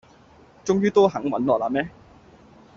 [0.65, 1.87] 終於都肯搵我喇咩